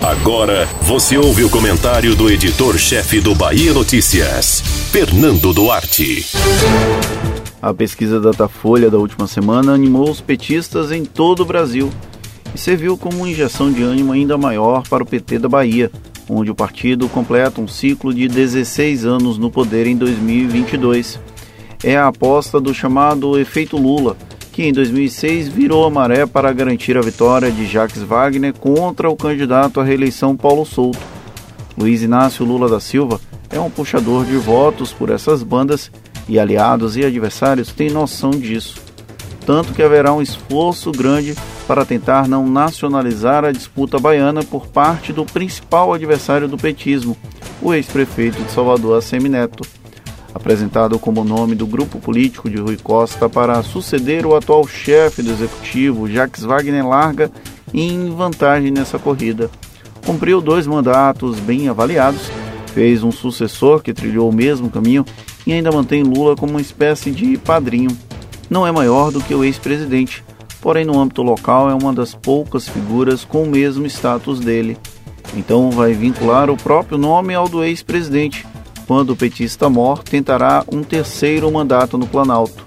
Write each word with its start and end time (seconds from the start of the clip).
Agora 0.00 0.66
você 0.82 1.18
ouve 1.18 1.44
o 1.44 1.50
comentário 1.50 2.14
do 2.14 2.30
editor-chefe 2.30 3.20
do 3.20 3.34
Bahia 3.34 3.72
Notícias, 3.74 4.60
Fernando 4.90 5.52
Duarte. 5.52 6.26
A 7.60 7.74
pesquisa 7.74 8.18
Datafolha 8.18 8.90
da 8.90 8.96
última 8.96 9.26
semana 9.26 9.72
animou 9.72 10.10
os 10.10 10.20
petistas 10.20 10.90
em 10.90 11.04
todo 11.04 11.40
o 11.40 11.44
Brasil 11.44 11.90
e 12.54 12.58
serviu 12.58 12.96
como 12.96 13.18
uma 13.18 13.28
injeção 13.28 13.70
de 13.70 13.82
ânimo 13.82 14.12
ainda 14.12 14.38
maior 14.38 14.88
para 14.88 15.02
o 15.02 15.06
PT 15.06 15.38
da 15.38 15.48
Bahia, 15.48 15.90
onde 16.28 16.50
o 16.50 16.54
partido 16.54 17.08
completa 17.08 17.60
um 17.60 17.68
ciclo 17.68 18.14
de 18.14 18.28
16 18.28 19.04
anos 19.04 19.36
no 19.36 19.50
poder 19.50 19.86
em 19.86 19.96
2022. 19.96 21.20
É 21.84 21.96
a 21.96 22.08
aposta 22.08 22.58
do 22.58 22.72
chamado 22.72 23.38
efeito 23.38 23.76
Lula, 23.76 24.16
que 24.52 24.64
em 24.64 24.72
2006 24.72 25.48
virou 25.48 25.84
a 25.84 25.90
maré 25.90 26.26
para 26.26 26.52
garantir 26.52 26.96
a 26.96 27.00
vitória 27.00 27.50
de 27.50 27.66
Jacques 27.66 28.02
Wagner 28.02 28.52
contra 28.52 29.08
o 29.08 29.16
candidato 29.16 29.80
à 29.80 29.84
reeleição 29.84 30.36
Paulo 30.36 30.64
Souto. 30.64 30.98
Luiz 31.76 32.02
Inácio 32.02 32.44
Lula 32.44 32.68
da 32.68 32.80
Silva 32.80 33.20
é 33.48 33.58
um 33.58 33.70
puxador 33.70 34.24
de 34.24 34.36
votos 34.36 34.92
por 34.92 35.10
essas 35.10 35.42
bandas 35.42 35.90
e 36.28 36.38
aliados 36.38 36.96
e 36.96 37.04
adversários 37.04 37.72
têm 37.72 37.90
noção 37.90 38.30
disso, 38.30 38.80
tanto 39.44 39.72
que 39.72 39.82
haverá 39.82 40.12
um 40.12 40.22
esforço 40.22 40.92
grande 40.92 41.34
para 41.66 41.84
tentar 41.84 42.28
não 42.28 42.48
nacionalizar 42.48 43.44
a 43.44 43.52
disputa 43.52 43.98
baiana 43.98 44.42
por 44.42 44.66
parte 44.66 45.12
do 45.12 45.24
principal 45.24 45.92
adversário 45.92 46.48
do 46.48 46.56
petismo, 46.56 47.16
o 47.62 47.72
ex-prefeito 47.72 48.42
de 48.42 48.50
Salvador, 48.50 48.98
Assemineto. 48.98 49.79
Apresentado 50.34 50.98
como 50.98 51.24
nome 51.24 51.54
do 51.54 51.66
grupo 51.66 51.98
político 51.98 52.48
de 52.48 52.56
Rui 52.56 52.76
Costa 52.76 53.28
para 53.28 53.62
suceder 53.62 54.24
o 54.24 54.36
atual 54.36 54.66
chefe 54.66 55.22
do 55.22 55.30
executivo, 55.30 56.08
Jacques 56.08 56.44
Wagner 56.44 56.86
larga 56.86 57.30
em 57.74 58.10
vantagem 58.10 58.70
nessa 58.70 58.98
corrida. 58.98 59.50
Cumpriu 60.06 60.40
dois 60.40 60.66
mandatos 60.66 61.38
bem 61.40 61.68
avaliados, 61.68 62.30
fez 62.72 63.02
um 63.02 63.10
sucessor 63.10 63.82
que 63.82 63.92
trilhou 63.92 64.30
o 64.30 64.34
mesmo 64.34 64.70
caminho 64.70 65.04
e 65.46 65.52
ainda 65.52 65.72
mantém 65.72 66.02
Lula 66.02 66.36
como 66.36 66.52
uma 66.52 66.60
espécie 66.60 67.10
de 67.10 67.36
padrinho. 67.36 67.90
Não 68.48 68.66
é 68.66 68.72
maior 68.72 69.10
do 69.10 69.20
que 69.20 69.34
o 69.34 69.44
ex-presidente, 69.44 70.24
porém 70.60 70.84
no 70.84 70.98
âmbito 70.98 71.22
local 71.22 71.68
é 71.68 71.74
uma 71.74 71.92
das 71.92 72.14
poucas 72.14 72.68
figuras 72.68 73.24
com 73.24 73.42
o 73.44 73.50
mesmo 73.50 73.86
status 73.86 74.40
dele. 74.40 74.76
Então 75.34 75.70
vai 75.70 75.92
vincular 75.92 76.50
o 76.50 76.56
próprio 76.56 76.98
nome 76.98 77.34
ao 77.34 77.48
do 77.48 77.62
ex-presidente. 77.62 78.46
Quando 78.90 79.10
o 79.10 79.16
petista 79.16 79.70
mor, 79.70 80.02
tentará 80.02 80.64
um 80.66 80.82
terceiro 80.82 81.48
mandato 81.52 81.96
no 81.96 82.08
Planalto. 82.08 82.64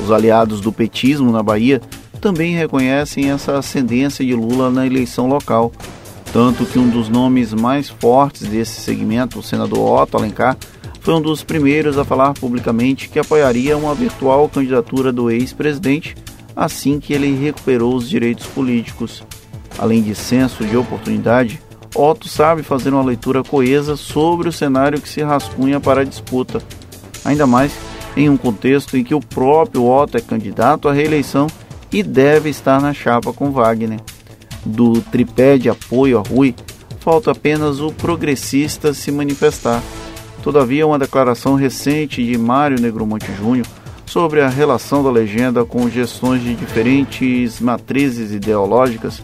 Os 0.00 0.10
aliados 0.10 0.60
do 0.60 0.72
petismo 0.72 1.30
na 1.30 1.44
Bahia 1.44 1.80
também 2.20 2.56
reconhecem 2.56 3.30
essa 3.30 3.56
ascendência 3.56 4.24
de 4.24 4.34
Lula 4.34 4.68
na 4.68 4.84
eleição 4.84 5.28
local, 5.28 5.70
tanto 6.32 6.66
que 6.66 6.76
um 6.76 6.88
dos 6.88 7.08
nomes 7.08 7.54
mais 7.54 7.88
fortes 7.88 8.48
desse 8.48 8.80
segmento, 8.80 9.38
o 9.38 9.44
senador 9.44 10.02
Otto 10.02 10.16
Alencar, 10.16 10.56
foi 11.00 11.14
um 11.14 11.22
dos 11.22 11.44
primeiros 11.44 11.98
a 11.98 12.04
falar 12.04 12.34
publicamente 12.34 13.08
que 13.08 13.20
apoiaria 13.20 13.76
uma 13.76 13.94
virtual 13.94 14.48
candidatura 14.48 15.12
do 15.12 15.30
ex-presidente 15.30 16.16
assim 16.56 16.98
que 16.98 17.12
ele 17.12 17.32
recuperou 17.32 17.94
os 17.94 18.08
direitos 18.08 18.46
políticos. 18.46 19.22
Além 19.78 20.02
de 20.02 20.16
senso 20.16 20.64
de 20.64 20.76
oportunidade, 20.76 21.60
Otto 21.94 22.28
sabe 22.28 22.62
fazer 22.62 22.90
uma 22.90 23.04
leitura 23.04 23.44
coesa 23.44 23.96
sobre 23.96 24.48
o 24.48 24.52
cenário 24.52 25.00
que 25.00 25.08
se 25.08 25.22
rascunha 25.22 25.78
para 25.78 26.00
a 26.00 26.04
disputa, 26.04 26.60
ainda 27.24 27.46
mais 27.46 27.72
em 28.16 28.28
um 28.28 28.36
contexto 28.36 28.96
em 28.96 29.04
que 29.04 29.14
o 29.14 29.20
próprio 29.20 29.86
Otto 29.86 30.16
é 30.16 30.20
candidato 30.20 30.88
à 30.88 30.92
reeleição 30.92 31.46
e 31.92 32.02
deve 32.02 32.50
estar 32.50 32.80
na 32.80 32.92
chapa 32.92 33.32
com 33.32 33.52
Wagner. 33.52 34.00
Do 34.64 35.00
tripé 35.02 35.56
de 35.56 35.68
apoio 35.68 36.18
a 36.18 36.22
Rui, 36.22 36.54
falta 36.98 37.30
apenas 37.30 37.80
o 37.80 37.92
progressista 37.92 38.92
se 38.92 39.12
manifestar. 39.12 39.82
Todavia, 40.42 40.86
uma 40.86 40.98
declaração 40.98 41.54
recente 41.54 42.24
de 42.24 42.36
Mário 42.36 42.80
Negromonte 42.80 43.32
Júnior 43.34 43.66
sobre 44.06 44.40
a 44.40 44.48
relação 44.48 45.02
da 45.02 45.10
legenda 45.10 45.64
com 45.64 45.88
gestões 45.88 46.42
de 46.42 46.54
diferentes 46.54 47.60
matrizes 47.60 48.32
ideológicas 48.32 49.22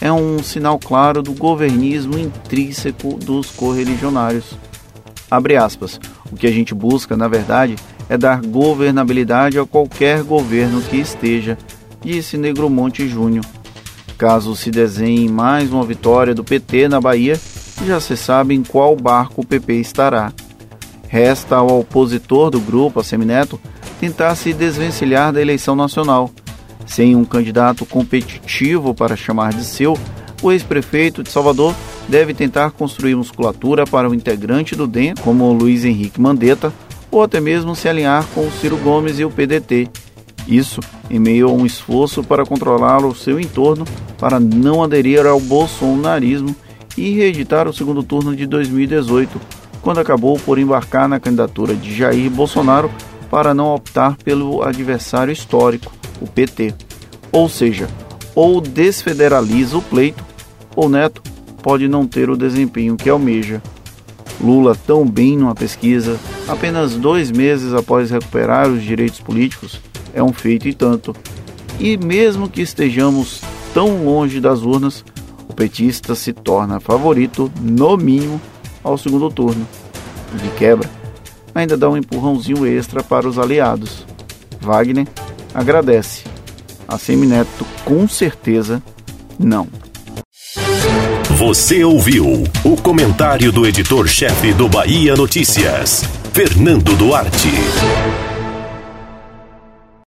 é 0.00 0.12
um 0.12 0.42
sinal 0.42 0.78
claro 0.78 1.22
do 1.22 1.32
governismo 1.32 2.18
intrínseco 2.18 3.14
dos 3.14 3.50
correligionários. 3.50 4.56
Abre 5.30 5.56
aspas. 5.56 6.00
O 6.30 6.36
que 6.36 6.46
a 6.46 6.52
gente 6.52 6.74
busca, 6.74 7.16
na 7.16 7.28
verdade, 7.28 7.76
é 8.08 8.16
dar 8.16 8.40
governabilidade 8.40 9.58
a 9.58 9.66
qualquer 9.66 10.22
governo 10.22 10.80
que 10.82 10.96
esteja, 10.96 11.58
disse 12.00 12.36
Negromonte 12.36 13.08
Júnior. 13.08 13.44
Caso 14.16 14.54
se 14.56 14.70
desenhe 14.70 15.28
mais 15.28 15.70
uma 15.70 15.84
vitória 15.84 16.34
do 16.34 16.44
PT 16.44 16.88
na 16.88 17.00
Bahia, 17.00 17.38
já 17.84 18.00
se 18.00 18.16
sabe 18.16 18.54
em 18.54 18.62
qual 18.62 18.96
barco 18.96 19.42
o 19.42 19.46
PP 19.46 19.74
estará. 19.74 20.32
Resta 21.08 21.56
ao 21.56 21.80
opositor 21.80 22.50
do 22.50 22.60
grupo, 22.60 23.00
a 23.00 23.04
Semineto, 23.04 23.60
tentar 24.00 24.34
se 24.34 24.52
desvencilhar 24.52 25.32
da 25.32 25.40
eleição 25.40 25.76
nacional. 25.76 26.30
Sem 26.86 27.16
um 27.16 27.24
candidato 27.24 27.84
competitivo 27.84 28.94
para 28.94 29.16
chamar 29.16 29.52
de 29.52 29.64
seu, 29.64 29.98
o 30.42 30.52
ex-prefeito 30.52 31.22
de 31.22 31.30
Salvador 31.30 31.74
deve 32.08 32.32
tentar 32.32 32.70
construir 32.70 33.16
musculatura 33.16 33.84
para 33.84 34.08
o 34.08 34.14
integrante 34.14 34.76
do 34.76 34.86
DEM, 34.86 35.14
como 35.22 35.52
Luiz 35.52 35.84
Henrique 35.84 36.20
Mandetta, 36.20 36.72
ou 37.10 37.22
até 37.22 37.40
mesmo 37.40 37.74
se 37.74 37.88
alinhar 37.88 38.24
com 38.34 38.46
o 38.46 38.52
Ciro 38.52 38.76
Gomes 38.76 39.18
e 39.18 39.24
o 39.24 39.30
PDT. 39.30 39.88
Isso 40.46 40.80
em 41.10 41.18
meio 41.18 41.48
a 41.48 41.52
um 41.52 41.66
esforço 41.66 42.22
para 42.22 42.44
controlar 42.44 43.04
o 43.04 43.14
seu 43.14 43.40
entorno 43.40 43.84
para 44.18 44.38
não 44.38 44.82
aderir 44.82 45.26
ao 45.26 45.40
bolsonarismo 45.40 46.54
e 46.96 47.10
reeditar 47.10 47.68
o 47.68 47.72
segundo 47.72 48.02
turno 48.02 48.34
de 48.34 48.46
2018, 48.46 49.40
quando 49.82 49.98
acabou 49.98 50.38
por 50.38 50.58
embarcar 50.58 51.08
na 51.08 51.20
candidatura 51.20 51.74
de 51.74 51.94
Jair 51.94 52.30
Bolsonaro 52.30 52.90
para 53.30 53.54
não 53.54 53.74
optar 53.74 54.16
pelo 54.16 54.62
adversário 54.62 55.32
histórico, 55.32 55.92
o 56.20 56.26
PT. 56.26 56.74
Ou 57.32 57.48
seja, 57.48 57.88
ou 58.34 58.60
desfederaliza 58.60 59.76
o 59.76 59.82
pleito, 59.82 60.24
ou 60.74 60.88
Neto 60.88 61.22
pode 61.62 61.88
não 61.88 62.06
ter 62.06 62.30
o 62.30 62.36
desempenho 62.36 62.96
que 62.96 63.08
almeja. 63.08 63.62
Lula, 64.40 64.76
tão 64.86 65.06
bem 65.06 65.36
numa 65.36 65.54
pesquisa, 65.54 66.18
apenas 66.46 66.94
dois 66.94 67.30
meses 67.30 67.72
após 67.72 68.10
recuperar 68.10 68.68
os 68.68 68.82
direitos 68.82 69.20
políticos, 69.20 69.80
é 70.14 70.22
um 70.22 70.32
feito 70.32 70.68
e 70.68 70.74
tanto. 70.74 71.16
E 71.80 71.96
mesmo 71.96 72.48
que 72.48 72.60
estejamos 72.60 73.40
tão 73.72 74.04
longe 74.04 74.40
das 74.40 74.62
urnas, 74.62 75.04
o 75.48 75.54
petista 75.54 76.14
se 76.14 76.32
torna 76.32 76.80
favorito, 76.80 77.50
no 77.60 77.96
mínimo, 77.96 78.40
ao 78.84 78.96
segundo 78.96 79.30
turno. 79.30 79.66
De 80.34 80.48
quebra, 80.50 80.88
ainda 81.56 81.76
dá 81.76 81.88
um 81.88 81.96
empurrãozinho 81.96 82.66
extra 82.66 83.02
para 83.02 83.28
os 83.28 83.38
aliados. 83.38 84.06
Wagner 84.60 85.06
agradece. 85.54 86.24
A 86.86 86.98
Semineto, 86.98 87.66
com 87.84 88.06
certeza, 88.06 88.82
não. 89.38 89.66
Você 91.36 91.84
ouviu 91.84 92.44
o 92.64 92.76
comentário 92.80 93.50
do 93.50 93.66
editor-chefe 93.66 94.52
do 94.52 94.68
Bahia 94.68 95.14
Notícias, 95.14 96.04
Fernando 96.32 96.96
Duarte. 96.96 97.50